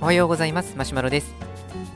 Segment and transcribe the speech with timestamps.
[0.00, 0.76] おはようございます。
[0.76, 1.34] マシュマロです。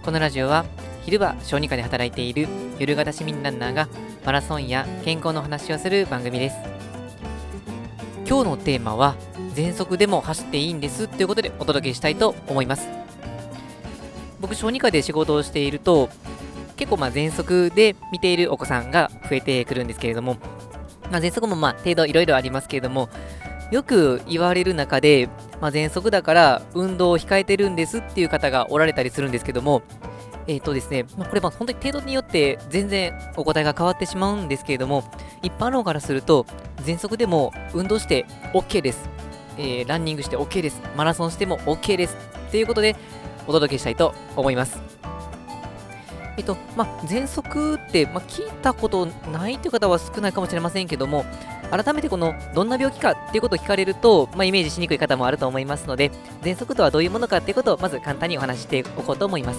[0.03, 0.65] このラジオは
[1.05, 2.49] 昼は小児科で働いている
[2.79, 3.89] 夜型市民ランナーが
[4.25, 6.57] マラソンや健康の話をする番組です。
[8.29, 9.15] 今日のテーマは
[9.55, 11.07] 全速でも走っていいんです。
[11.07, 12.89] ということでお届けしたいと思います。
[14.41, 16.09] 僕小児科で仕事をしていると
[16.77, 20.37] 結構まあ全速で見ているお子さんが増えてくるんですけれども、
[21.11, 23.09] まあ、全速もまあ程度いろいろありますけれども
[23.71, 25.29] よく言われる中で、
[25.61, 29.83] まあ、喘息だから運動を控えてるんですっていう方がおられたりするんですけども、
[30.47, 35.05] えっ、ー、とですね、まあ、これも本当に程度によって全然お答えが変わってしまうんですけれども、
[35.43, 36.47] 一般論からすると、
[36.85, 39.09] 喘息でも運動して OK です。
[39.59, 40.81] えー、ランニングして OK です。
[40.97, 42.17] マラソンしても OK です。
[42.51, 42.95] ということで、
[43.49, 44.81] お届けしたいと思います。
[46.37, 51.25] えっと、まあ、喘息って、まあ、聞いたことないという方は少ないかもしれませんけども、
[51.71, 56.11] 改めてこの、どんな病気かっていうことを聞かれると、まあ、イメージしにくい方もあると思いますので、
[56.43, 59.59] 喘息とはどういうものかっていうことを、まず簡単にお話ししておこうと思います。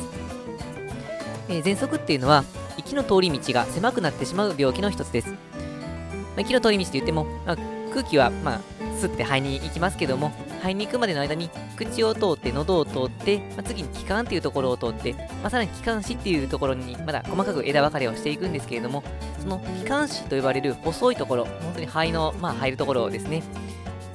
[1.49, 2.43] えー、喘息っていうのは、
[2.77, 5.29] 息の通り道が狭くなってしまう病気の一つです。
[5.29, 5.35] ま
[6.37, 7.57] あ、息の通り道って言っても、まあ、
[7.91, 8.59] 空気は、まあ、
[8.99, 19.03] 吸って肺に行きますけども、肺に行くまでの間に口を通って喉を通って、まあ、次に気管っていうところを通って、まあ、さらに気管支っていうところにまだ細かく枝分かれをしていくんですけれども
[19.39, 23.43] その気管支と呼ばれる細いところ本当に肺の、まあ、入るところですね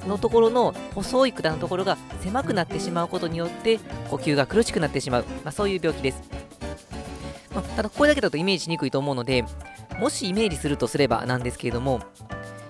[0.07, 6.21] のところの細い管のところが狭くなってしまうことによって呼吸が苦しくなってしまう、まあ、そういう病気です、
[7.53, 9.45] まあ、ただこれだけだとイメージしにくいと思うので
[9.99, 12.01] もしイメージするとすればなんですけれども、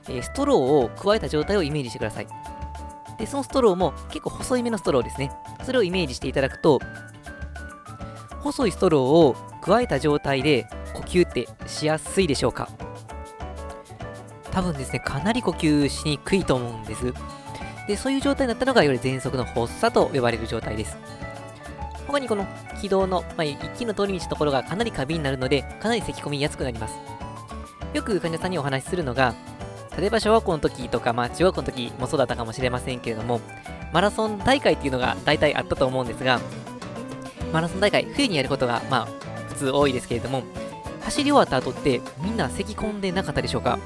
[0.10, 2.28] え、ストローを加えた状態をイメージしてください。
[3.18, 5.32] で、そのストローも結構細いめのストローですね。
[5.64, 6.80] それをイメージしていただくと、
[8.42, 12.70] 細いストローを加えた状態で呼吸ってしやすいでしょうか
[14.52, 17.14] 多分ですね、かなり呼吸しにくいと思うんです。
[17.88, 20.98] で、そういう状態になったのが、より喘息の発作と呼ばれる状態です。
[22.08, 22.46] 他にこの
[22.80, 26.94] 気道の、まあ、息の通り道のところがかなり過敏になるので、かなり咳き込みやすくなります。
[27.94, 29.34] よく患者さんにお話しするのが、
[29.98, 33.42] 例えば小学校の時とか、まあ中学校の時もそうだったかもしれませんけれども、
[33.92, 36.40] マラソン大会っていうのが大体あったと思うんですが、
[37.52, 39.06] マラソン大会、冬にやることがまあ
[39.50, 40.44] 普通多いですけれども、
[41.02, 43.78] 走り終わった後ってみんな咳き込んでなかったでしょうか？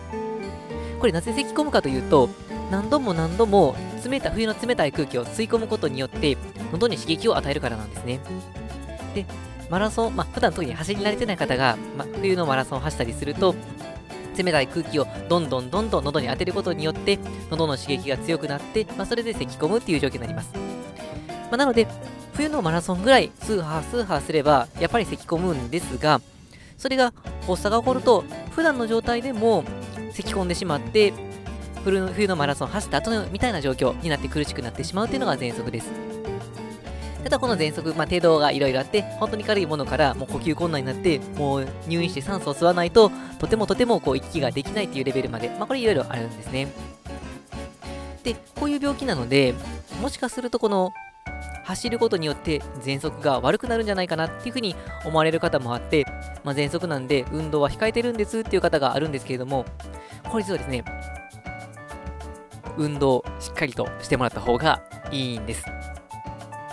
[0.99, 2.29] これなぜ咳き込むかというと、
[2.71, 3.75] 何度も何度も
[4.09, 6.37] 冷た冬の冷たい空気を吸い込むことによって
[6.71, 8.19] 喉に刺激を与えるからなんですね。
[9.13, 9.25] で、
[9.69, 13.53] マラソン、まあ普段特に走り慣れてない方が、まあ、冬のマラソンを走ったりすると、
[14.43, 21.87] 冷たい空気をどんどんどんどん喉に当てることによって喉の刺激が強くなって、まあ、それで咳き込むっていう状況になります、まあ、なので
[22.33, 26.21] 冬のマラソンぐらいスーハースーハーすればやっぱり咳き込むんですが
[26.77, 27.13] それが
[27.47, 29.63] 発作が起こると普段の状態でも
[30.11, 31.13] 咳き込んでしまって
[31.83, 36.16] 冬のマラソン走った後のみたいな状況になって苦しくなってしまうというのが喘息です。
[37.27, 46.69] ただこの喘息、まあ、程度がいろいろあって、本当に軽いものからもう呼吸困難になって、もう入院して酸素を吸わないと、とてもとてもこう息ができないっていうレベルまで、まあ、これいろいろあるんですね。
[48.23, 49.53] で、こういう病気なので、
[50.01, 50.93] もしかするとこの
[51.65, 54.73] 走ることによって喘息が悪くなるんじゃないかなっていうふうに
[55.03, 56.05] 思われる方もあって、
[56.45, 59.65] まあ、喘息なんで運動は控えてるんですっていう方があるんですけれども、
[60.31, 60.85] これ実はですね、
[62.77, 65.65] 運動しっかりとしてもらった方がいいんです。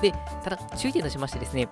[0.01, 0.13] で、
[0.43, 1.69] ただ注意点としましてですね、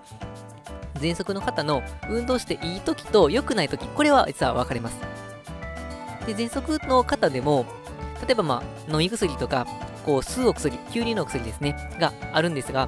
[0.95, 4.97] 喘息の方の運動していい時と良くない時、これは実は分かれます。
[6.25, 7.65] で、喘息の方でも、
[8.25, 9.67] 例えばまあ、飲み薬とか、
[10.05, 12.87] こう、吸うお薬、吸入のお薬ですね、があるんですが、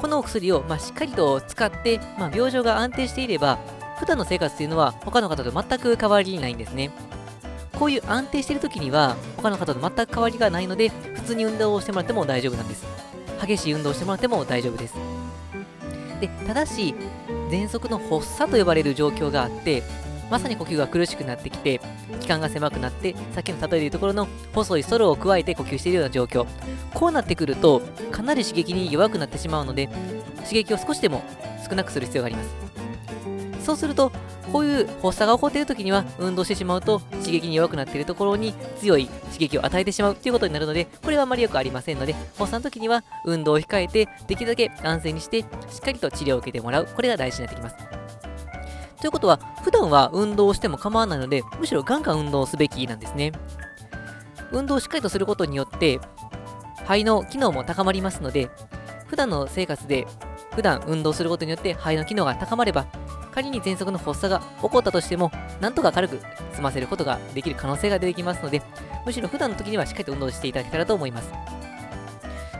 [0.00, 3.58] このお薬をまあしっかりと使って、まあ、病状が安定していれば、
[3.98, 6.90] 普段の生活というのは他の方と全く変わりないんですね。
[7.78, 12.84] こういう安定している時には、他の方と全く変わりがないので、普通に運動をしてもらっても大丈夫なんです。
[13.40, 14.94] 激しい運動をしてもらっても大丈夫です。
[16.20, 16.94] で、ただし、
[17.50, 19.82] 喘息の発作と呼ばれる状況があって、
[20.30, 21.80] まさに呼吸が苦しくなってきて、
[22.20, 26.46] 気管が狭くなって、さっきの例えでいうところの細いストロを加えて呼吸しているような状況。
[26.94, 29.88] こうなってくると、かなり刺激に弱くなってしまうので、
[30.44, 31.22] 刺激を少しでも
[31.68, 32.54] 少なくする必要があります。
[33.64, 34.12] そうすると、
[34.52, 45.44] こういう発作が起こっている時には運動してしまうと刺激に弱くなっているところに強い刺激を与えてしまうということになるのでこれはあまりよくありませんので発作の時には運動を控えてできるだけ安静にしてし
[45.78, 46.86] っかりと治療を受けてもらう。
[46.94, 47.76] これが大事になってきます。
[49.00, 53.32] ということは普段は運動をしても構わないのでむしろガンガン運動すべきなんですね。
[54.52, 56.00] 運動をしっかりとすることによって
[56.84, 58.50] 肺の機能も高まりますので
[59.06, 60.06] 普段の生活で
[60.54, 62.86] 普段運動することによって肺の機能が高まれば
[63.34, 66.20] 仮に喘息の発作が起こったとしても、なんとか軽く
[66.52, 68.62] 済ませることができる可能性が出てきますので、
[69.04, 71.32] むしろ普段の時にはしっかりと運動していただけたらと思います。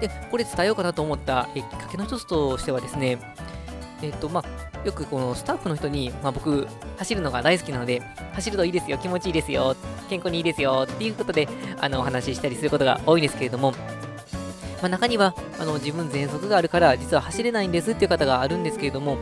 [0.01, 3.19] で、これ伝えようかなと思ったきっかけの一つとしてはですね、
[4.03, 6.67] えっ、と、まあ、よくこのスタッフの人に、まあ、僕、
[6.99, 9.77] 走るのが大好きなので、走るといいですよ、気持ちいいですよ、
[10.11, 10.87] 健康にいいですよ。
[10.91, 11.49] っていうことで、
[11.81, 13.73] あの、お話ししたりすることが多いんですけれども、
[14.83, 19.17] まあ、中にはあの自分喘息があるから実は走れないんですっていう方があるんですけれども、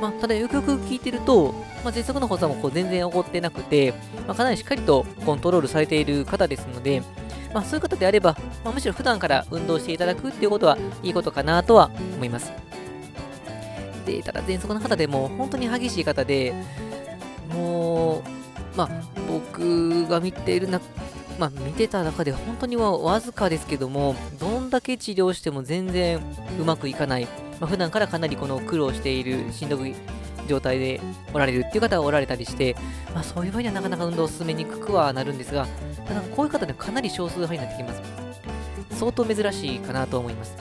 [0.00, 1.52] まあ、ただよくよく聞いてると、
[1.84, 3.92] まあ、喘息の発作もこう全然起こってなくて、
[4.26, 7.02] まあ、かなりしっかりとコントロールされている方ですので、
[7.54, 12.52] まあ、そういう方であれば、まあ、むしろ普段から運動していただくっていうことはいいことかなとは思います。
[14.04, 16.54] で、ただ喘息の方でも本当に激しい方で、
[17.52, 18.22] もう、
[18.76, 18.88] まあ、
[19.28, 20.80] 僕が見ているな、
[21.38, 26.20] まあ、見てた中で本当にはわずかですけども、どんだけ治療しても全然
[26.60, 27.28] うまくいかない、
[27.60, 29.94] まあ、普段からかなりこの苦労しているしんどい
[30.48, 31.00] 状態で
[31.32, 32.74] おられるっていう方がおられたりして、
[33.14, 35.66] まあ、そういう場合にはなかなか運動を進めにくくはなるんですが、
[36.06, 38.02] ただこういう方でかなり少数派になってきます。
[38.98, 40.56] 相当珍しいかなと思います。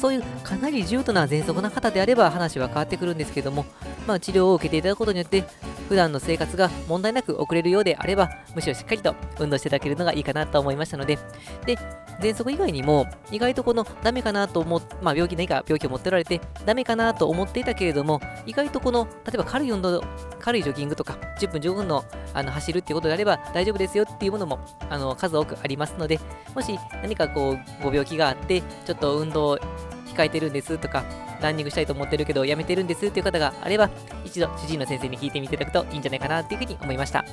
[0.00, 3.66] そういうかなり重度な喘息な方であれば話は変わってくるんですけども、
[4.06, 5.44] まあ、治療を受けていただくことによって
[5.88, 11.18] 普段の生活が問題なく送れるようであれば、むしろしっかりと運動していただけるのがいいかなと思いましたので、
[11.66, 11.76] で、
[12.20, 20.02] 喘息以外にも、意外とこのダメかなと思っ、まあ、病気何か病気を持っておられて、ダメかなと思っていたけれども、意外とこの、例えば軽い運動、
[20.40, 22.04] 軽いジョギングとか、10分15分の
[22.34, 26.18] あの走るっていうことであれば大丈夫ですよっていうものもあの数多くありますので、
[26.54, 29.58] もし何かこう、ご病気があって、ちょっと運動を
[30.06, 31.04] 控えてるんですとか、
[31.40, 33.90] ランニングしたいと思ってるけどやめてるんですっていう方があれば、
[34.24, 37.24] 一度主治医の先生に聞いてみていただくといいんじゃないかなっていうふうに思いました。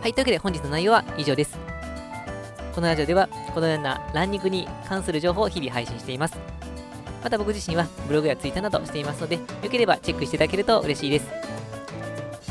[0.00, 1.67] はい、というわけで本日の内容は以上です。
[2.78, 6.38] このラジオではこのようなランニングに関する情報を日々配信しています。
[7.24, 11.26] また僕自身はブログやツイッターなどしていますので、よければチェックしていただけると嬉しいです。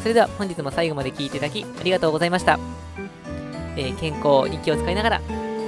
[0.01, 2.59] それでは本日も最後まで聴いていただきありがとうございました。
[3.77, 5.21] えー、健康に気を使いながら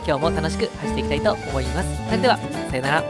[0.06, 2.06] 今日も楽しく走っていきたいと思います。
[2.08, 3.04] それでは、さようなら。